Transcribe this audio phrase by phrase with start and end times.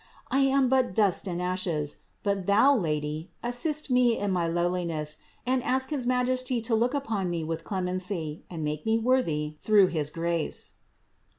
[0.31, 5.17] I am but dust and ashes, but do Thou, Lady, assist me in my lowliness
[5.45, 9.89] and ask his Majesty to look upon me with clemency and make me worthy through
[9.93, 10.73] his grace."